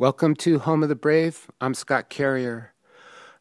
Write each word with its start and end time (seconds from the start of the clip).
Welcome 0.00 0.36
to 0.36 0.60
Home 0.60 0.84
of 0.84 0.88
the 0.88 0.94
Brave. 0.94 1.50
I'm 1.60 1.74
Scott 1.74 2.08
Carrier. 2.08 2.72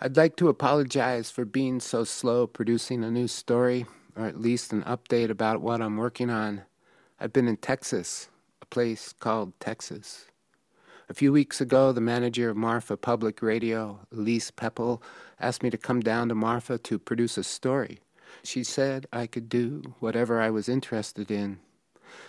I'd 0.02 0.18
like 0.18 0.36
to 0.38 0.50
apologize 0.50 1.30
for 1.30 1.46
being 1.46 1.80
so 1.80 2.04
slow 2.04 2.48
producing 2.48 3.04
a 3.04 3.12
new 3.12 3.28
story, 3.28 3.86
or 4.16 4.26
at 4.26 4.42
least 4.42 4.74
an 4.74 4.82
update 4.82 5.30
about 5.30 5.62
what 5.62 5.84
I'm 5.84 5.98
working 5.98 6.32
on. 6.32 6.64
I've 7.20 7.32
been 7.32 7.48
in 7.48 7.58
Texas, 7.58 8.30
a 8.60 8.66
place 8.66 9.14
called 9.14 9.54
Texas. 9.60 10.26
A 11.08 11.14
few 11.14 11.32
weeks 11.32 11.62
ago, 11.62 11.92
the 11.92 12.02
manager 12.02 12.50
of 12.50 12.58
Marfa 12.58 12.98
Public 12.98 13.44
Radio, 13.44 14.00
Elise 14.12 14.50
Pepple, 14.50 15.04
asked 15.40 15.62
me 15.62 15.70
to 15.70 15.78
come 15.78 16.00
down 16.00 16.28
to 16.30 16.34
Marfa 16.34 16.80
to 16.80 16.98
produce 16.98 17.38
a 17.38 17.44
story. 17.44 18.00
She 18.42 18.64
said 18.64 19.06
I 19.14 19.28
could 19.28 19.48
do 19.48 19.94
whatever 20.00 20.42
I 20.42 20.50
was 20.50 20.68
interested 20.68 21.30
in. 21.30 21.60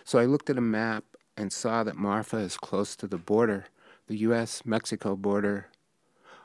So 0.04 0.18
I 0.18 0.26
looked 0.26 0.50
at 0.50 0.58
a 0.58 0.60
map 0.60 1.04
and 1.34 1.50
saw 1.50 1.82
that 1.82 1.96
Marfa 1.96 2.36
is 2.36 2.58
close 2.58 2.94
to 2.96 3.06
the 3.06 3.16
border 3.16 3.68
the 4.08 4.16
U.S. 4.18 4.62
Mexico 4.64 5.14
border. 5.14 5.68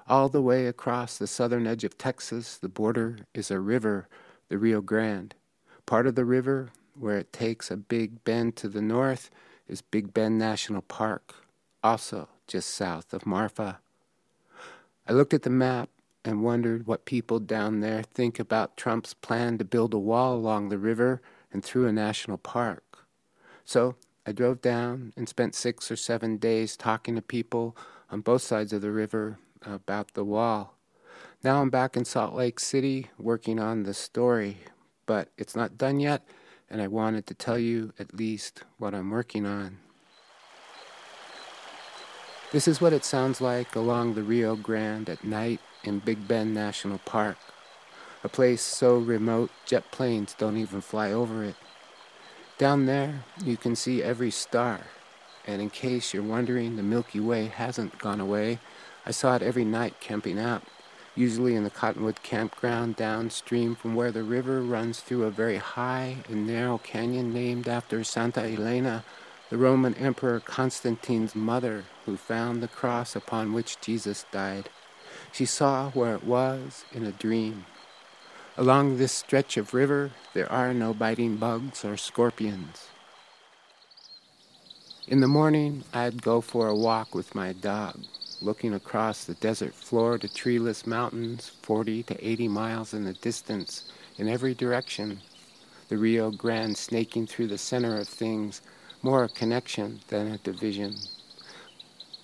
All 0.08 0.30
the 0.30 0.42
way 0.42 0.68
across 0.68 1.18
the 1.18 1.28
southern 1.28 1.66
edge 1.66 1.84
of 1.84 1.98
Texas, 1.98 2.58
the 2.58 2.70
border 2.70 3.20
is 3.34 3.50
a 3.50 3.60
river, 3.60 4.08
the 4.50 4.58
Rio 4.58 4.82
Grande. 4.82 5.34
Part 5.86 6.06
of 6.06 6.16
the 6.16 6.26
river, 6.26 6.70
where 7.00 7.18
it 7.18 7.34
takes 7.34 7.72
a 7.72 7.78
big 7.78 8.24
bend 8.26 8.58
to 8.58 8.68
the 8.68 8.82
north, 8.82 9.30
is 9.68 9.82
Big 9.82 10.14
Bend 10.14 10.38
National 10.38 10.82
Park, 10.82 11.36
also 11.82 12.28
just 12.48 12.70
south 12.70 13.14
of 13.14 13.26
Marfa. 13.26 13.80
I 15.08 15.14
looked 15.14 15.34
at 15.34 15.44
the 15.44 15.50
map 15.50 15.90
and 16.26 16.44
wondered 16.44 16.86
what 16.86 17.06
people 17.06 17.40
down 17.40 17.80
there 17.80 18.04
think 18.04 18.40
about 18.40 18.78
Trump's 18.78 19.14
plan 19.14 19.58
to 19.58 19.66
build 19.66 19.94
a 19.94 20.00
wall 20.00 20.36
along 20.36 20.70
the 20.70 20.78
river 20.78 21.22
and 21.52 21.64
through 21.64 21.88
a 21.88 21.94
national 21.94 22.38
park. 22.38 22.84
So 23.66 23.96
I 24.26 24.32
drove 24.32 24.62
down 24.62 25.12
and 25.18 25.28
spent 25.28 25.54
six 25.54 25.92
or 25.92 25.98
seven 25.98 26.38
days 26.38 26.78
talking 26.78 27.16
to 27.16 27.22
people 27.22 27.76
on 28.10 28.22
both 28.22 28.42
sides 28.42 28.72
of 28.72 28.82
the 28.82 28.92
river 28.92 29.38
about 29.66 30.14
the 30.14 30.24
wall. 30.24 30.78
Now 31.44 31.62
I'm 31.62 31.70
back 31.70 31.98
in 31.98 32.06
Salt 32.06 32.34
Lake 32.34 32.60
City 32.60 33.10
working 33.20 33.60
on 33.60 33.84
the 33.84 33.94
story, 33.94 34.60
but 35.06 35.28
it's 35.38 35.58
not 35.58 35.78
done 35.78 36.00
yet, 36.00 36.26
and 36.70 36.82
I 36.82 36.88
wanted 36.88 37.28
to 37.28 37.34
tell 37.34 37.58
you 37.58 37.92
at 38.00 38.16
least 38.16 38.64
what 38.78 38.94
I'm 38.94 39.10
working 39.10 39.46
on. 39.46 39.80
This 42.54 42.68
is 42.68 42.80
what 42.80 42.94
it 42.94 43.04
sounds 43.04 43.42
like 43.42 43.76
along 43.76 44.14
the 44.14 44.24
Rio 44.24 44.56
Grande 44.56 45.10
at 45.10 45.26
night 45.26 45.60
in 45.84 46.00
Big 46.00 46.30
Bend 46.30 46.54
National 46.54 47.00
Park, 47.00 47.38
a 48.24 48.30
place 48.30 48.62
so 48.62 48.98
remote 49.00 49.52
jet 49.66 49.92
planes 49.92 50.34
don't 50.38 50.56
even 50.56 50.80
fly 50.80 51.12
over 51.12 51.44
it. 51.44 51.56
Down 52.64 52.86
there, 52.86 53.26
you 53.44 53.58
can 53.58 53.76
see 53.76 54.02
every 54.02 54.32
star. 54.32 54.80
And 55.46 55.62
in 55.62 55.70
case 55.70 56.14
you're 56.14 56.24
wondering, 56.24 56.78
the 56.78 56.82
Milky 56.82 57.20
Way 57.20 57.48
hasn't 57.48 57.98
gone 57.98 58.22
away. 58.22 58.60
I 59.06 59.12
saw 59.12 59.36
it 59.36 59.42
every 59.42 59.66
night 59.66 60.00
camping 60.00 60.40
out, 60.40 60.64
usually 61.14 61.58
in 61.58 61.66
the 61.66 61.70
Cottonwood 61.70 62.24
campground 62.24 62.96
downstream 62.96 63.76
from 63.76 63.96
where 63.96 64.14
the 64.14 64.24
river 64.24 64.62
runs 64.62 65.02
through 65.02 65.26
a 65.26 65.30
very 65.30 65.58
high 65.58 66.20
and 66.30 66.48
narrow 66.48 66.78
canyon 66.78 67.34
named 67.34 67.68
after 67.68 68.02
Santa 68.02 68.40
Elena, 68.40 69.04
the 69.50 69.58
Roman 69.58 69.94
Emperor 69.96 70.40
Constantine's 70.40 71.36
mother, 71.36 71.84
who 72.06 72.16
found 72.16 72.64
the 72.64 72.70
cross 72.70 73.14
upon 73.14 73.52
which 73.52 73.82
Jesus 73.82 74.26
died. 74.32 74.70
She 75.34 75.44
saw 75.44 75.92
where 75.92 76.16
it 76.16 76.24
was 76.24 76.86
in 76.94 77.04
a 77.06 77.12
dream. 77.12 77.66
Along 78.56 78.98
this 78.98 79.12
stretch 79.12 79.58
of 79.58 79.74
river, 79.74 80.12
there 80.36 80.52
are 80.52 80.76
no 80.76 80.94
biting 80.94 81.38
bugs 81.38 81.84
or 81.84 81.98
scorpions. 81.98 82.88
In 85.08 85.22
the 85.22 85.28
morning, 85.28 85.84
I'd 85.92 86.22
go 86.22 86.40
for 86.40 86.68
a 86.68 86.76
walk 86.76 87.16
with 87.16 87.34
my 87.34 87.54
dog, 87.54 87.98
looking 88.44 88.76
across 88.76 89.26
the 89.26 89.34
desert 89.34 89.74
floor 89.74 90.20
to 90.20 90.32
treeless 90.32 90.86
mountains 90.86 91.50
40 91.64 92.04
to 92.04 92.28
80 92.28 92.48
miles 92.48 92.94
in 92.94 93.06
the 93.06 93.14
distance 93.14 93.92
in 94.18 94.30
every 94.30 94.54
direction. 94.54 95.22
The 95.90 95.98
Rio 95.98 96.30
Grande 96.30 96.78
snaking 96.78 97.26
through 97.26 97.48
the 97.48 97.58
center 97.58 97.98
of 97.98 98.08
things, 98.08 98.62
more 99.02 99.24
a 99.24 99.30
connection 99.30 100.02
than 100.10 100.28
a 100.28 100.38
division. 100.38 100.94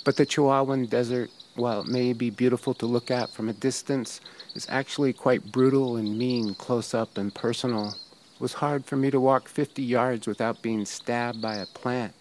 But 0.05 0.15
the 0.15 0.27
Chihuahuan 0.27 0.89
Desert 0.91 1.31
while 1.59 1.81
it 1.81 1.87
may 1.87 2.13
be 2.13 2.29
beautiful 2.29 2.73
to 2.73 2.85
look 2.85 3.11
at 3.11 3.29
from 3.29 3.49
a 3.49 3.53
distance, 3.53 4.21
is 4.55 4.65
actually 4.69 5.13
quite 5.13 5.51
brutal 5.51 5.97
and 5.97 6.17
mean 6.17 6.55
close 6.55 6.93
up 6.93 7.17
and 7.17 7.35
personal. 7.35 7.89
It 7.89 8.41
was 8.41 8.53
hard 8.53 8.85
for 8.85 8.95
me 8.95 9.11
to 9.11 9.19
walk 9.19 9.47
50 9.47 9.83
yards 9.83 10.25
without 10.25 10.61
being 10.61 10.85
stabbed 10.85 11.41
by 11.41 11.55
a 11.55 11.65
plant, 11.65 12.13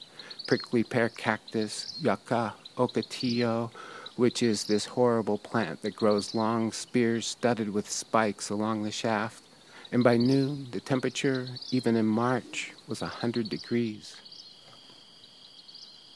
prickly 0.46 0.82
pear 0.82 1.08
cactus, 1.08 1.96
yucca, 2.00 2.54
ocotillo, 2.76 3.70
which 4.16 4.42
is 4.42 4.64
this 4.64 4.84
horrible 4.84 5.38
plant 5.38 5.82
that 5.82 5.94
grows 5.94 6.34
long 6.34 6.72
spears 6.72 7.26
studded 7.26 7.70
with 7.72 7.88
spikes 7.88 8.50
along 8.50 8.82
the 8.82 8.90
shaft. 8.90 9.44
And 9.92 10.02
by 10.02 10.16
noon, 10.16 10.68
the 10.72 10.80
temperature, 10.80 11.46
even 11.70 11.94
in 11.96 12.06
March, 12.06 12.72
was 12.88 13.00
a 13.00 13.06
100 13.06 13.48
degrees. 13.48 14.16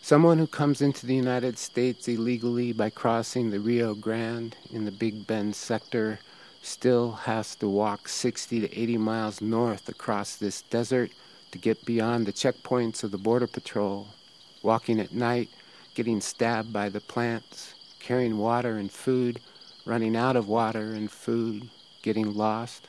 Someone 0.04 0.38
who 0.38 0.48
comes 0.48 0.82
into 0.82 1.06
the 1.06 1.14
United 1.14 1.56
States 1.56 2.08
illegally 2.08 2.72
by 2.72 2.90
crossing 2.90 3.50
the 3.50 3.60
Rio 3.60 3.94
Grande 3.94 4.56
in 4.68 4.84
the 4.84 4.90
Big 4.90 5.28
Bend 5.28 5.54
sector 5.54 6.18
still 6.60 7.12
has 7.12 7.54
to 7.54 7.68
walk 7.68 8.08
60 8.08 8.62
to 8.62 8.78
80 8.78 8.98
miles 8.98 9.40
north 9.40 9.88
across 9.88 10.34
this 10.34 10.62
desert 10.62 11.12
to 11.52 11.58
get 11.58 11.84
beyond 11.84 12.26
the 12.26 12.32
checkpoints 12.32 13.04
of 13.04 13.12
the 13.12 13.16
Border 13.16 13.46
Patrol, 13.46 14.08
walking 14.60 14.98
at 14.98 15.14
night, 15.14 15.50
getting 15.94 16.20
stabbed 16.20 16.72
by 16.72 16.88
the 16.88 17.00
plants, 17.00 17.74
carrying 18.00 18.38
water 18.38 18.78
and 18.78 18.90
food, 18.90 19.38
running 19.84 20.16
out 20.16 20.34
of 20.34 20.48
water 20.48 20.94
and 20.94 21.12
food, 21.12 21.70
getting 22.02 22.34
lost. 22.34 22.88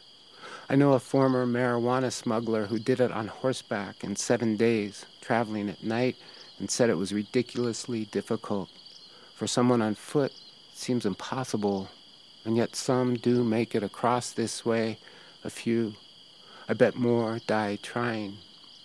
I 0.68 0.76
know 0.76 0.94
a 0.94 1.00
former 1.00 1.46
marijuana 1.46 2.12
smuggler 2.12 2.66
who 2.66 2.80
did 2.80 3.00
it 3.00 3.12
on 3.12 3.28
horseback 3.28 4.04
in 4.04 4.16
seven 4.16 4.58
days, 4.58 5.06
traveling 5.22 5.70
at 5.70 5.84
night 5.84 6.16
and 6.60 6.70
said 6.70 6.90
it 6.90 6.98
was 6.98 7.14
ridiculously 7.14 8.06
difficult. 8.06 8.70
For 9.36 9.48
someone 9.48 9.82
on 9.82 9.96
foot, 9.96 10.32
it 10.32 10.78
seems 10.78 11.06
impossible, 11.06 11.90
and 12.46 12.56
yet 12.56 12.76
some 12.76 13.16
do 13.16 13.44
make 13.44 13.76
it 13.76 13.84
across 13.84 14.32
this 14.32 14.66
way, 14.66 14.98
a 15.44 15.50
few. 15.50 15.96
I 16.70 16.74
bet 16.74 16.96
more 16.96 17.40
die 17.46 17.78
trying, 17.82 18.38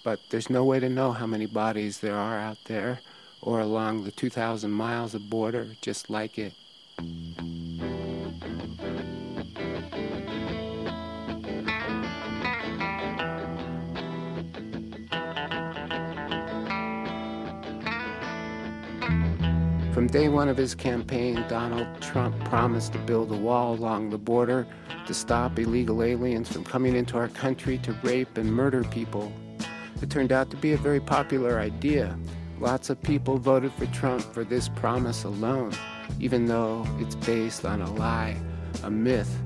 but 0.02 0.20
there's 0.30 0.50
no 0.50 0.64
way 0.64 0.80
to 0.80 0.88
know 0.88 1.12
how 1.12 1.26
many 1.26 1.46
bodies 1.46 2.00
there 2.00 2.16
are 2.16 2.38
out 2.38 2.58
there 2.64 3.00
or 3.40 3.60
along 3.60 4.04
the 4.04 4.10
2,000 4.10 4.70
miles 4.70 5.14
of 5.14 5.30
border 5.30 5.68
just 5.80 6.10
like 6.10 6.38
it. 6.38 6.54
From 19.98 20.06
day 20.06 20.28
one 20.28 20.48
of 20.48 20.56
his 20.56 20.76
campaign, 20.76 21.44
Donald 21.48 21.88
Trump 22.00 22.38
promised 22.44 22.92
to 22.92 23.00
build 23.00 23.32
a 23.32 23.36
wall 23.36 23.74
along 23.74 24.10
the 24.10 24.16
border 24.16 24.64
to 25.08 25.12
stop 25.12 25.58
illegal 25.58 26.04
aliens 26.04 26.48
from 26.48 26.62
coming 26.62 26.94
into 26.94 27.18
our 27.18 27.26
country 27.26 27.78
to 27.78 27.92
rape 28.04 28.38
and 28.38 28.48
murder 28.48 28.84
people. 28.84 29.32
It 30.00 30.08
turned 30.08 30.30
out 30.30 30.50
to 30.52 30.56
be 30.56 30.70
a 30.70 30.76
very 30.76 31.00
popular 31.00 31.58
idea. 31.58 32.16
Lots 32.60 32.90
of 32.90 33.02
people 33.02 33.38
voted 33.38 33.72
for 33.72 33.86
Trump 33.86 34.22
for 34.22 34.44
this 34.44 34.68
promise 34.68 35.24
alone, 35.24 35.72
even 36.20 36.46
though 36.46 36.86
it's 37.00 37.16
based 37.16 37.64
on 37.64 37.82
a 37.82 37.92
lie, 37.94 38.36
a 38.84 38.90
myth. 38.92 39.36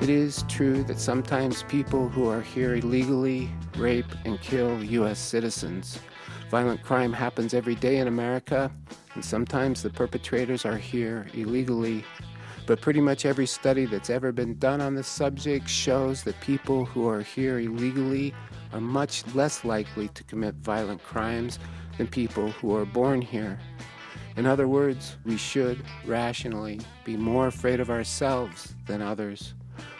It 0.00 0.08
is 0.08 0.44
true 0.48 0.84
that 0.84 1.00
sometimes 1.00 1.64
people 1.64 2.08
who 2.08 2.28
are 2.28 2.42
here 2.42 2.76
illegally 2.76 3.50
rape 3.76 4.14
and 4.24 4.40
kill 4.40 4.84
U.S. 4.84 5.18
citizens. 5.18 5.98
Violent 6.48 6.80
crime 6.84 7.12
happens 7.12 7.54
every 7.54 7.74
day 7.74 7.96
in 7.96 8.06
America, 8.06 8.70
and 9.14 9.24
sometimes 9.24 9.82
the 9.82 9.90
perpetrators 9.90 10.64
are 10.64 10.76
here 10.76 11.26
illegally. 11.34 12.04
But 12.66 12.80
pretty 12.80 13.00
much 13.00 13.26
every 13.26 13.46
study 13.46 13.84
that's 13.84 14.10
ever 14.10 14.32
been 14.32 14.58
done 14.58 14.80
on 14.80 14.94
this 14.94 15.06
subject 15.06 15.68
shows 15.68 16.22
that 16.24 16.40
people 16.40 16.84
who 16.84 17.06
are 17.08 17.20
here 17.20 17.58
illegally 17.58 18.34
are 18.72 18.80
much 18.80 19.24
less 19.34 19.64
likely 19.64 20.08
to 20.08 20.24
commit 20.24 20.54
violent 20.56 21.02
crimes 21.02 21.58
than 21.98 22.06
people 22.06 22.50
who 22.50 22.74
are 22.74 22.86
born 22.86 23.20
here. 23.20 23.58
In 24.36 24.46
other 24.46 24.66
words, 24.66 25.16
we 25.24 25.36
should, 25.36 25.84
rationally, 26.04 26.80
be 27.04 27.16
more 27.16 27.46
afraid 27.46 27.78
of 27.78 27.90
ourselves 27.90 28.74
than 28.86 29.00
others. 29.00 29.54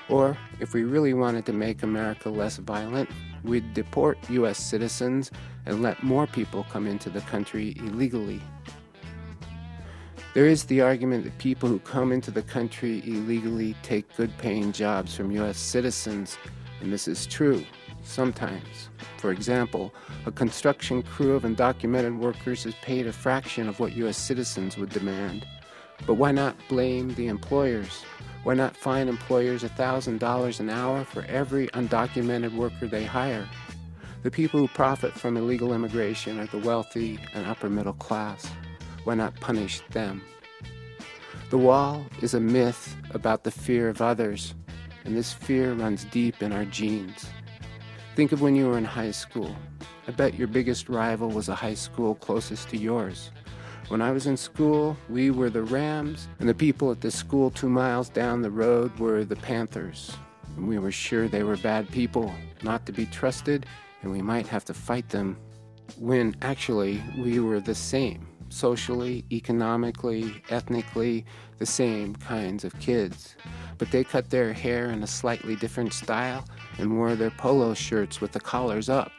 Or, 0.08 0.36
if 0.58 0.74
we 0.74 0.82
really 0.82 1.14
wanted 1.14 1.46
to 1.46 1.52
make 1.52 1.82
America 1.82 2.30
less 2.30 2.56
violent, 2.56 3.08
we'd 3.44 3.74
deport 3.74 4.18
U.S. 4.30 4.58
citizens 4.58 5.30
and 5.66 5.82
let 5.82 6.02
more 6.02 6.26
people 6.26 6.66
come 6.70 6.86
into 6.86 7.10
the 7.10 7.20
country 7.22 7.74
illegally. 7.78 8.42
There 10.34 10.46
is 10.46 10.64
the 10.64 10.80
argument 10.80 11.22
that 11.22 11.38
people 11.38 11.68
who 11.68 11.78
come 11.78 12.10
into 12.10 12.32
the 12.32 12.42
country 12.42 13.04
illegally 13.06 13.76
take 13.84 14.16
good 14.16 14.36
paying 14.36 14.72
jobs 14.72 15.14
from 15.14 15.30
U.S. 15.30 15.56
citizens, 15.56 16.38
and 16.80 16.92
this 16.92 17.06
is 17.06 17.24
true, 17.24 17.64
sometimes, 18.02 18.90
For 19.18 19.30
example, 19.30 19.94
a 20.26 20.32
construction 20.32 21.04
crew 21.04 21.36
of 21.36 21.44
undocumented 21.44 22.18
workers 22.18 22.66
is 22.66 22.74
paid 22.82 23.06
a 23.06 23.12
fraction 23.12 23.68
of 23.68 23.78
what 23.78 23.92
U.S. 23.92 24.16
citizens 24.16 24.76
would 24.76 24.90
demand. 24.90 25.46
But 26.04 26.14
why 26.14 26.32
not 26.32 26.56
blame 26.68 27.14
the 27.14 27.28
employers? 27.28 28.02
Why 28.42 28.54
not 28.54 28.76
fine 28.76 29.06
employers 29.06 29.62
$1,000 29.62 30.60
an 30.60 30.68
hour 30.68 31.04
for 31.04 31.22
every 31.26 31.68
undocumented 31.68 32.56
worker 32.56 32.88
they 32.88 33.04
hire? 33.04 33.48
The 34.24 34.32
people 34.32 34.58
who 34.58 34.66
profit 34.66 35.12
from 35.12 35.36
illegal 35.36 35.72
immigration 35.72 36.40
are 36.40 36.46
the 36.46 36.58
wealthy 36.58 37.20
and 37.34 37.46
upper 37.46 37.70
middle 37.70 37.92
class. 37.92 38.50
Why 39.04 39.14
not 39.14 39.38
punish 39.40 39.80
them? 39.90 40.22
The 41.50 41.58
wall 41.58 42.06
is 42.22 42.34
a 42.34 42.40
myth 42.40 42.96
about 43.10 43.44
the 43.44 43.50
fear 43.50 43.88
of 43.88 44.00
others, 44.00 44.54
and 45.04 45.14
this 45.14 45.32
fear 45.32 45.74
runs 45.74 46.04
deep 46.06 46.42
in 46.42 46.52
our 46.52 46.64
genes. 46.64 47.26
Think 48.16 48.32
of 48.32 48.40
when 48.40 48.56
you 48.56 48.66
were 48.66 48.78
in 48.78 48.84
high 48.84 49.10
school. 49.10 49.54
I 50.08 50.12
bet 50.12 50.34
your 50.34 50.48
biggest 50.48 50.88
rival 50.88 51.28
was 51.28 51.48
a 51.48 51.54
high 51.54 51.74
school 51.74 52.14
closest 52.14 52.70
to 52.70 52.78
yours. 52.78 53.30
When 53.88 54.00
I 54.00 54.10
was 54.10 54.26
in 54.26 54.38
school, 54.38 54.96
we 55.10 55.30
were 55.30 55.50
the 55.50 55.62
Rams, 55.62 56.26
and 56.38 56.48
the 56.48 56.54
people 56.54 56.90
at 56.90 57.02
the 57.02 57.10
school 57.10 57.50
two 57.50 57.68
miles 57.68 58.08
down 58.08 58.40
the 58.40 58.50
road 58.50 58.98
were 58.98 59.24
the 59.24 59.36
Panthers. 59.36 60.16
And 60.56 60.66
we 60.66 60.78
were 60.78 60.92
sure 60.92 61.28
they 61.28 61.42
were 61.42 61.58
bad 61.58 61.90
people, 61.90 62.32
not 62.62 62.86
to 62.86 62.92
be 62.92 63.04
trusted, 63.04 63.66
and 64.00 64.10
we 64.10 64.22
might 64.22 64.46
have 64.46 64.64
to 64.64 64.74
fight 64.74 65.10
them. 65.10 65.36
When 65.98 66.34
actually, 66.40 67.02
we 67.18 67.40
were 67.40 67.60
the 67.60 67.74
same 67.74 68.26
socially, 68.48 69.24
economically, 69.30 70.42
ethnically, 70.50 71.24
the 71.58 71.66
same 71.66 72.14
kinds 72.16 72.64
of 72.64 72.78
kids. 72.80 73.36
But 73.78 73.90
they 73.90 74.04
cut 74.04 74.30
their 74.30 74.52
hair 74.52 74.90
in 74.90 75.02
a 75.02 75.06
slightly 75.06 75.56
different 75.56 75.92
style 75.92 76.44
and 76.78 76.96
wore 76.96 77.14
their 77.14 77.30
polo 77.30 77.74
shirts 77.74 78.20
with 78.20 78.32
the 78.32 78.40
collars 78.40 78.88
up. 78.88 79.12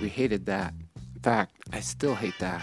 We 0.00 0.08
hated 0.08 0.46
that. 0.46 0.74
In 1.14 1.22
fact, 1.22 1.56
I 1.72 1.80
still 1.80 2.14
hate 2.14 2.38
that. 2.38 2.62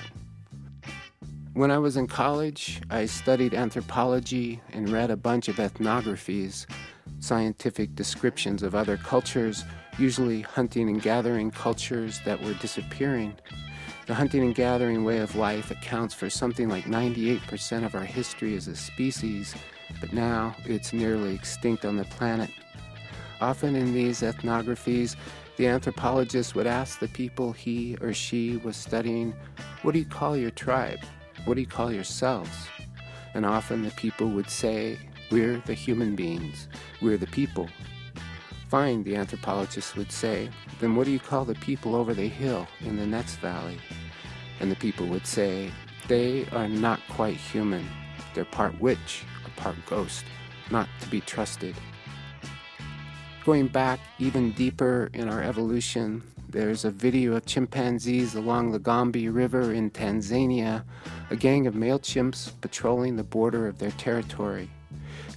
When 1.53 1.71
I 1.71 1.77
was 1.77 1.95
in 1.95 2.07
college, 2.07 2.81
I 2.89 3.05
studied 3.05 3.53
anthropology 3.53 4.61
and 4.73 4.89
read 4.89 5.09
a 5.09 5.15
bunch 5.17 5.47
of 5.47 5.55
ethnographies, 5.55 6.65
scientific 7.19 7.95
descriptions 7.95 8.61
of 8.61 8.75
other 8.75 8.97
cultures, 8.97 9.63
usually 9.97 10.41
hunting 10.41 10.89
and 10.89 11.01
gathering 11.01 11.51
cultures 11.51 12.19
that 12.25 12.41
were 12.41 12.55
disappearing. 12.55 13.35
The 14.05 14.13
hunting 14.13 14.43
and 14.43 14.53
gathering 14.53 15.03
way 15.03 15.17
of 15.17 15.35
life 15.35 15.71
accounts 15.71 16.13
for 16.13 16.29
something 16.29 16.69
like 16.69 16.83
98% 16.83 17.83
of 17.83 17.95
our 17.95 18.03
history 18.03 18.55
as 18.55 18.67
a 18.67 18.75
species, 18.75 19.55
but 19.99 20.13
now 20.13 20.55
it's 20.63 20.93
nearly 20.93 21.33
extinct 21.33 21.85
on 21.85 21.97
the 21.97 22.05
planet. 22.05 22.51
Often 23.41 23.75
in 23.75 23.95
these 23.95 24.21
ethnographies, 24.21 25.15
the 25.57 25.67
anthropologist 25.67 26.53
would 26.53 26.67
ask 26.67 26.99
the 26.99 27.07
people 27.07 27.51
he 27.51 27.97
or 27.99 28.13
she 28.13 28.57
was 28.57 28.77
studying, 28.77 29.33
What 29.81 29.93
do 29.93 29.99
you 29.99 30.05
call 30.05 30.37
your 30.37 30.51
tribe? 30.51 30.99
What 31.45 31.55
do 31.55 31.61
you 31.61 31.67
call 31.67 31.91
yourselves? 31.91 32.67
And 33.33 33.43
often 33.43 33.81
the 33.81 33.91
people 33.91 34.29
would 34.29 34.51
say, 34.51 34.99
We're 35.31 35.57
the 35.65 35.73
human 35.73 36.15
beings, 36.15 36.67
we're 37.01 37.17
the 37.17 37.27
people. 37.27 37.69
Fine, 38.75 39.03
the 39.03 39.15
anthropologist 39.15 39.95
would 39.95 40.11
say, 40.11 40.49
then 40.81 40.97
what 40.97 41.05
do 41.05 41.11
you 41.11 41.19
call 41.19 41.45
the 41.45 41.55
people 41.55 41.95
over 41.95 42.13
the 42.13 42.27
hill 42.27 42.67
in 42.81 42.97
the 42.97 43.07
next 43.07 43.37
valley? 43.37 43.77
And 44.59 44.69
the 44.69 44.75
people 44.75 45.07
would 45.07 45.25
say, 45.25 45.71
they 46.09 46.45
are 46.51 46.67
not 46.67 46.99
quite 47.09 47.37
human. 47.37 47.87
They're 48.33 48.43
part 48.43 48.77
witch 48.81 49.23
or 49.45 49.51
part 49.55 49.77
ghost, 49.85 50.25
not 50.71 50.89
to 50.99 51.07
be 51.07 51.21
trusted. 51.21 51.73
Going 53.45 53.69
back 53.69 54.01
even 54.19 54.51
deeper 54.51 55.09
in 55.13 55.29
our 55.29 55.41
evolution, 55.41 56.21
there's 56.49 56.83
a 56.83 56.91
video 56.91 57.37
of 57.37 57.45
chimpanzees 57.45 58.35
along 58.35 58.71
the 58.71 58.79
Gombe 58.79 59.29
River 59.29 59.71
in 59.71 59.89
Tanzania, 59.89 60.83
a 61.29 61.37
gang 61.37 61.65
of 61.65 61.75
male 61.75 61.99
chimps 61.99 62.51
patrolling 62.59 63.15
the 63.15 63.23
border 63.23 63.69
of 63.69 63.79
their 63.79 63.91
territory. 63.91 64.69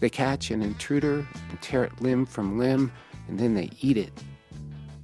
They 0.01 0.11
catch 0.11 0.51
an 0.51 0.61
intruder 0.61 1.25
and 1.51 1.63
tear 1.63 1.85
it 1.85 2.01
limb 2.01 2.27
from 2.27 2.59
limb 2.59 2.91
and 3.29 3.39
then 3.39 3.55
they 3.55 3.71
eat 3.81 3.97
it. 3.97 4.13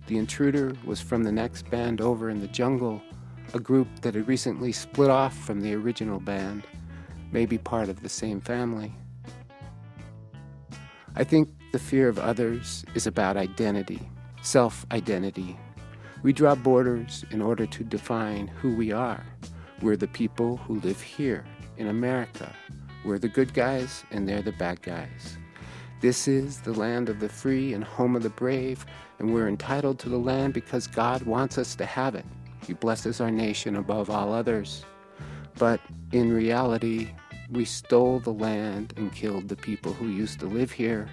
The 0.06 0.18
intruder 0.18 0.74
was 0.84 1.00
from 1.00 1.22
the 1.22 1.32
next 1.32 1.70
band 1.70 2.00
over 2.00 2.28
in 2.28 2.40
the 2.40 2.48
jungle, 2.48 3.00
a 3.54 3.60
group 3.60 3.88
that 4.02 4.14
had 4.14 4.28
recently 4.28 4.72
split 4.72 5.10
off 5.10 5.36
from 5.36 5.60
the 5.60 5.74
original 5.74 6.20
band, 6.20 6.64
maybe 7.32 7.56
part 7.56 7.88
of 7.88 8.02
the 8.02 8.08
same 8.08 8.40
family. 8.40 8.92
I 11.16 11.24
think 11.24 11.48
the 11.72 11.78
fear 11.78 12.08
of 12.08 12.18
others 12.18 12.84
is 12.94 13.06
about 13.06 13.36
identity, 13.36 14.00
self 14.42 14.84
identity. 14.90 15.56
We 16.22 16.32
draw 16.32 16.54
borders 16.54 17.24
in 17.30 17.40
order 17.40 17.66
to 17.66 17.84
define 17.84 18.48
who 18.48 18.74
we 18.74 18.92
are. 18.92 19.24
We're 19.82 19.96
the 19.96 20.08
people 20.08 20.56
who 20.58 20.80
live 20.80 21.00
here 21.00 21.44
in 21.76 21.88
America. 21.88 22.50
We're 23.04 23.18
the 23.18 23.28
good 23.28 23.54
guys 23.54 24.04
and 24.10 24.26
they're 24.26 24.42
the 24.42 24.52
bad 24.52 24.82
guys. 24.82 25.36
This 26.04 26.28
is 26.28 26.60
the 26.60 26.74
land 26.74 27.08
of 27.08 27.18
the 27.18 27.30
free 27.30 27.72
and 27.72 27.82
home 27.82 28.14
of 28.14 28.22
the 28.22 28.28
brave, 28.28 28.84
and 29.18 29.32
we're 29.32 29.48
entitled 29.48 29.98
to 30.00 30.10
the 30.10 30.18
land 30.18 30.52
because 30.52 30.86
God 30.86 31.22
wants 31.22 31.56
us 31.56 31.74
to 31.76 31.86
have 31.86 32.14
it. 32.14 32.26
He 32.66 32.74
blesses 32.74 33.22
our 33.22 33.30
nation 33.30 33.76
above 33.76 34.10
all 34.10 34.34
others. 34.34 34.84
But 35.58 35.80
in 36.12 36.30
reality, 36.30 37.08
we 37.50 37.64
stole 37.64 38.20
the 38.20 38.34
land 38.34 38.92
and 38.98 39.14
killed 39.14 39.48
the 39.48 39.56
people 39.56 39.94
who 39.94 40.08
used 40.08 40.40
to 40.40 40.46
live 40.46 40.70
here. 40.70 41.08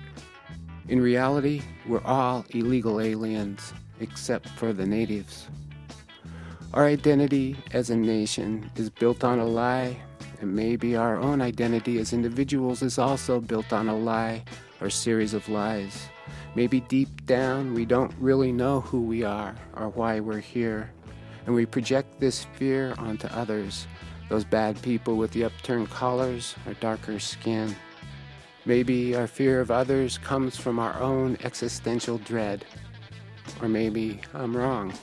In 0.90 1.00
reality, 1.00 1.62
we're 1.88 2.04
all 2.04 2.44
illegal 2.50 3.00
aliens, 3.00 3.74
except 4.02 4.50
for 4.50 4.74
the 4.74 4.86
natives. 4.86 5.48
Our 6.74 6.86
identity 6.86 7.56
as 7.72 7.92
a 7.92 7.96
nation 7.96 8.70
is 8.76 8.90
built 8.90 9.24
on 9.24 9.40
a 9.40 9.46
lie, 9.46 10.02
and 10.42 10.54
maybe 10.54 10.98
our 10.98 11.16
own 11.16 11.40
identity 11.40 11.98
as 11.98 12.12
individuals 12.12 12.82
is 12.82 13.00
also 13.00 13.40
built 13.40 13.72
on 13.72 13.88
a 13.88 13.96
lie 13.96 14.44
or 14.82 14.90
series 14.90 15.34
of 15.34 15.48
lies. 15.48 16.10
Maybe 16.56 16.82
deep 16.82 17.26
down 17.26 17.74
we 17.74 17.86
don't 17.86 18.14
really 18.20 18.52
know 18.52 18.82
who 18.82 19.02
we 19.02 19.24
are 19.24 19.56
or 19.76 19.90
why 19.90 20.20
we're 20.20 20.40
here, 20.40 20.92
and 21.46 21.56
we 21.56 21.66
project 21.66 22.20
this 22.20 22.46
fear 22.56 22.94
onto 22.98 23.28
others, 23.28 23.88
those 24.30 24.44
bad 24.44 24.82
people 24.82 25.16
with 25.16 25.32
the 25.32 25.46
upturned 25.46 25.90
collars 25.90 26.56
or 26.66 26.74
darker 26.76 27.20
skin. 27.20 27.76
Maybe 28.66 29.16
our 29.16 29.28
fear 29.28 29.60
of 29.60 29.72
others 29.72 30.18
comes 30.18 30.56
from 30.56 30.78
our 30.78 31.00
own 31.00 31.38
existential 31.44 32.20
dread. 32.20 32.66
Or 33.62 33.68
maybe 33.68 34.22
I'm 34.34 34.56
wrong. 34.56 34.94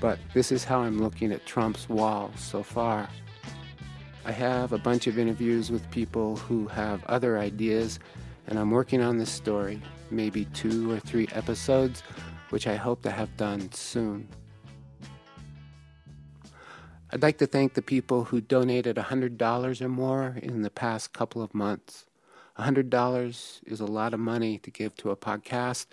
But 0.00 0.20
this 0.32 0.52
is 0.52 0.64
how 0.64 0.80
I'm 0.80 1.02
looking 1.02 1.32
at 1.32 1.44
Trump's 1.44 1.88
wall 1.88 2.30
so 2.36 2.62
far. 2.62 3.08
I 4.24 4.30
have 4.30 4.72
a 4.72 4.78
bunch 4.78 5.06
of 5.06 5.18
interviews 5.18 5.70
with 5.70 5.90
people 5.90 6.36
who 6.36 6.68
have 6.68 7.04
other 7.06 7.38
ideas 7.38 7.98
and 8.48 8.58
I'm 8.58 8.70
working 8.70 9.02
on 9.02 9.18
this 9.18 9.30
story, 9.30 9.80
maybe 10.10 10.46
two 10.46 10.90
or 10.90 10.98
three 10.98 11.28
episodes, 11.32 12.02
which 12.48 12.66
I 12.66 12.76
hope 12.76 13.02
to 13.02 13.10
have 13.10 13.36
done 13.36 13.70
soon. 13.72 14.26
I'd 17.10 17.22
like 17.22 17.38
to 17.38 17.46
thank 17.46 17.74
the 17.74 17.82
people 17.82 18.24
who 18.24 18.40
donated 18.40 18.96
$100 18.96 19.80
or 19.80 19.88
more 19.88 20.36
in 20.42 20.62
the 20.62 20.70
past 20.70 21.12
couple 21.12 21.42
of 21.42 21.54
months. 21.54 22.06
$100 22.58 23.60
is 23.66 23.80
a 23.80 23.86
lot 23.86 24.14
of 24.14 24.20
money 24.20 24.58
to 24.58 24.70
give 24.70 24.96
to 24.96 25.10
a 25.10 25.16
podcast, 25.16 25.86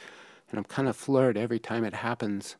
and 0.50 0.58
I'm 0.58 0.66
kind 0.66 0.88
of 0.88 0.96
floored 0.96 1.38
every 1.38 1.60
time 1.60 1.84
it 1.84 1.94
happens. 1.94 2.56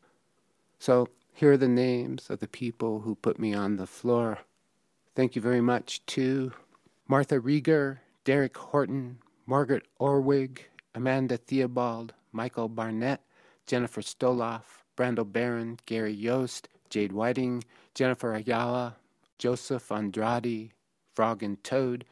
So, 0.78 1.08
here 1.32 1.52
are 1.52 1.58
the 1.58 1.68
names 1.68 2.30
of 2.30 2.40
the 2.40 2.48
people 2.48 3.00
who 3.00 3.14
put 3.14 3.38
me 3.38 3.52
on 3.52 3.76
the 3.76 3.86
floor. 3.86 4.38
Thank 5.14 5.36
you 5.36 5.42
very 5.42 5.60
much 5.60 6.04
to 6.06 6.52
Martha 7.08 7.38
Rieger, 7.38 7.98
Derek 8.24 8.56
Horton, 8.56 9.18
Margaret 9.46 9.84
Orwig, 10.00 10.58
Amanda 10.94 11.36
Theobald, 11.36 12.12
Michael 12.32 12.68
Barnett, 12.68 13.20
Jennifer 13.66 14.00
Stoloff, 14.00 14.82
Brando 14.96 15.30
Barron, 15.30 15.78
Gary 15.86 16.12
Yost, 16.12 16.68
Jade 16.90 17.12
Whiting, 17.12 17.62
Jennifer 17.94 18.34
Ayala, 18.34 18.96
Joseph 19.38 19.92
Andrade, 19.92 20.72
Frog 21.14 21.42
and 21.44 21.62
Toad, 21.62 22.04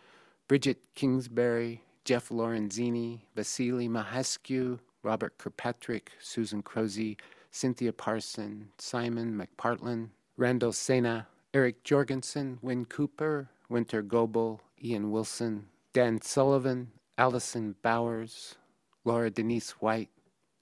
Bridget 0.47 0.79
Kingsbury, 0.95 1.83
Jeff 2.05 2.29
Lorenzini, 2.29 3.21
Vasily 3.35 3.89
Mahescu, 3.89 4.79
Robert 5.03 5.37
Kirkpatrick, 5.39 6.13
Susan 6.21 6.63
Crozy, 6.63 7.17
Cynthia 7.51 7.93
Parson, 7.93 8.69
Simon 8.79 9.41
McPartland, 9.41 10.11
Randall 10.37 10.73
Sena, 10.73 11.27
Eric 11.53 11.83
Jorgensen, 11.83 12.59
Win 12.63 12.85
Cooper, 12.85 13.49
Winter 13.69 14.03
Goebel, 14.03 14.61
Ian 14.83 15.11
Wilson, 15.11 15.67
Dan 15.93 16.21
Sullivan, 16.21 16.91
Allison 17.17 17.77
Bowers, 17.83 18.57
Laura 19.05 19.31
Denise 19.31 19.71
White, 19.73 20.11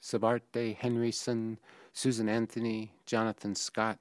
Sabarte 0.03 0.77
Henryson, 0.77 1.59
Susan 1.93 2.29
Anthony, 2.29 2.93
Jonathan 3.07 3.55
Scott, 3.55 3.99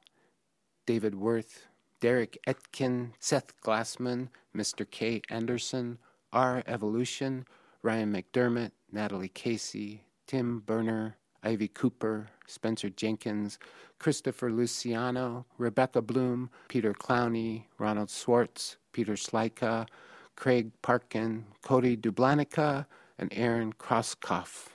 David 0.85 1.15
Worth, 1.15 1.67
Derek 2.01 2.37
Etkin, 2.45 3.13
Seth 3.19 3.53
Glassman, 3.61 4.29
Mr. 4.55 4.89
K. 4.89 5.21
Anderson, 5.29 5.97
R. 6.33 6.63
Evolution, 6.65 7.45
Ryan 7.83 8.11
McDermott, 8.11 8.71
Natalie 8.91 9.29
Casey, 9.29 10.03
Tim 10.27 10.59
Berner, 10.59 11.15
Ivy 11.43 11.69
Cooper, 11.69 12.29
Spencer 12.47 12.89
Jenkins, 12.89 13.59
Christopher 13.99 14.51
Luciano, 14.51 15.45
Rebecca 15.57 16.01
Bloom, 16.01 16.49
Peter 16.67 16.93
Clowney, 16.93 17.65
Ronald 17.77 18.09
Swartz, 18.09 18.77
Peter 18.91 19.15
Slika, 19.15 19.87
Craig 20.35 20.71
Parkin, 20.81 21.45
Cody 21.61 21.95
Dublanica, 21.95 22.85
and 23.17 23.31
Aaron 23.35 23.73
Krosskoff. 23.73 24.67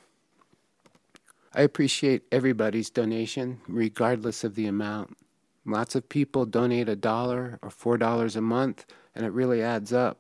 I 1.55 1.63
appreciate 1.63 2.23
everybody's 2.31 2.91
donation, 2.91 3.61
regardless 3.67 4.45
of 4.45 4.55
the 4.55 4.67
amount. 4.67 5.17
Lots 5.65 5.95
of 5.95 6.09
people 6.09 6.47
donate 6.47 6.89
a 6.89 6.97
dollar 6.97 7.59
or 7.63 7.71
four 7.71 7.97
dollars 7.97 8.37
a 8.37 8.41
month, 8.41 8.85
and 9.15 9.25
it 9.25 9.33
really 9.33 9.63
adds 9.63 9.93
up. 9.93 10.19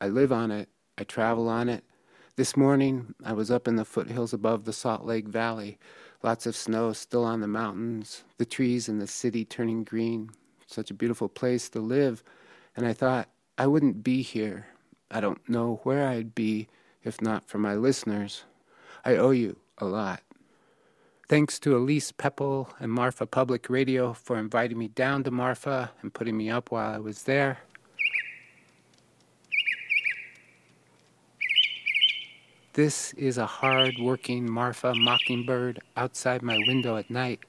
I 0.00 0.08
live 0.08 0.32
on 0.32 0.50
it, 0.50 0.68
I 0.96 1.04
travel 1.04 1.48
on 1.48 1.68
it. 1.68 1.84
This 2.36 2.56
morning, 2.56 3.14
I 3.24 3.32
was 3.32 3.50
up 3.50 3.68
in 3.68 3.76
the 3.76 3.84
foothills 3.84 4.32
above 4.32 4.64
the 4.64 4.72
Salt 4.72 5.04
Lake 5.04 5.28
Valley. 5.28 5.78
Lots 6.22 6.46
of 6.46 6.56
snow 6.56 6.92
still 6.92 7.24
on 7.24 7.40
the 7.40 7.46
mountains, 7.46 8.24
the 8.38 8.44
trees 8.44 8.88
in 8.88 8.98
the 8.98 9.06
city 9.06 9.44
turning 9.44 9.84
green. 9.84 10.30
Such 10.66 10.90
a 10.90 10.94
beautiful 10.94 11.28
place 11.28 11.68
to 11.70 11.80
live. 11.80 12.22
And 12.76 12.86
I 12.86 12.92
thought, 12.92 13.28
I 13.56 13.66
wouldn't 13.66 14.02
be 14.02 14.22
here. 14.22 14.66
I 15.10 15.20
don't 15.20 15.48
know 15.48 15.80
where 15.84 16.06
I'd 16.06 16.34
be 16.34 16.68
if 17.04 17.22
not 17.22 17.48
for 17.48 17.58
my 17.58 17.74
listeners. 17.74 18.44
I 19.04 19.16
owe 19.16 19.30
you 19.30 19.56
a 19.78 19.86
lot. 19.86 20.22
Thanks 21.28 21.58
to 21.60 21.76
Elise 21.76 22.12
Pepple 22.12 22.70
and 22.80 22.90
Marfa 22.90 23.26
Public 23.26 23.68
Radio 23.68 24.12
for 24.12 24.38
inviting 24.38 24.78
me 24.78 24.88
down 24.88 25.24
to 25.24 25.30
Marfa 25.30 25.90
and 26.02 26.12
putting 26.12 26.36
me 26.36 26.50
up 26.50 26.70
while 26.70 26.94
I 26.94 26.98
was 26.98 27.24
there. 27.24 27.58
This 32.72 33.12
is 33.14 33.38
a 33.38 33.46
hard 33.46 33.96
working 34.00 34.50
Marfa 34.50 34.94
mockingbird 34.94 35.80
outside 35.96 36.42
my 36.42 36.58
window 36.66 36.96
at 36.96 37.10
night. 37.10 37.40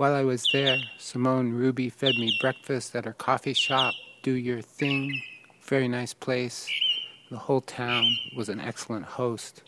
While 0.00 0.14
I 0.14 0.22
was 0.22 0.46
there, 0.50 0.78
Simone 0.96 1.52
Ruby 1.52 1.90
fed 1.90 2.14
me 2.14 2.34
breakfast 2.40 2.96
at 2.96 3.04
her 3.04 3.12
coffee 3.12 3.52
shop, 3.52 3.92
Do 4.22 4.32
Your 4.32 4.62
Thing. 4.62 5.20
Very 5.60 5.88
nice 5.88 6.14
place. 6.14 6.66
The 7.30 7.36
whole 7.36 7.60
town 7.60 8.06
was 8.34 8.48
an 8.48 8.60
excellent 8.60 9.04
host. 9.04 9.62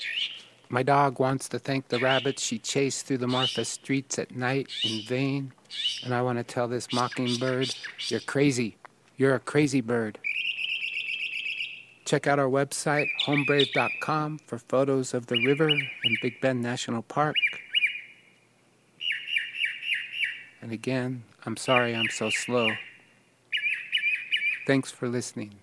My 0.71 0.83
dog 0.83 1.21
wants 1.21 1.51
to 1.51 1.59
thank 1.59 1.89
the 1.89 1.99
rabbits 1.99 2.43
she 2.43 2.59
chased 2.59 3.05
through 3.05 3.19
the 3.19 3.27
Marfa 3.27 3.67
streets 3.67 4.19
at 4.19 4.35
night 4.35 4.69
in 4.83 5.03
vain. 5.07 5.53
And 6.03 6.15
I 6.15 6.23
want 6.23 6.39
to 6.39 6.45
tell 6.45 6.67
this 6.67 6.95
mockingbird, 6.95 7.75
you're 8.09 8.21
crazy. 8.21 8.79
You're 9.19 9.35
a 9.35 9.39
crazy 9.39 9.83
bird. 9.83 10.19
Check 12.07 12.27
out 12.27 12.39
our 12.39 12.49
website, 12.49 13.09
homebrave.com, 13.27 14.39
for 14.47 14.57
photos 14.57 15.13
of 15.13 15.27
the 15.27 15.45
river 15.45 15.69
and 15.69 16.19
Big 16.23 16.41
Bend 16.41 16.63
National 16.63 17.03
Park. 17.03 17.37
And 20.63 20.71
again, 20.71 21.25
I'm 21.45 21.57
sorry 21.57 21.95
I'm 21.95 22.09
so 22.09 22.31
slow. 22.31 22.71
Thanks 24.65 24.93
for 24.93 25.09
listening. 25.09 25.55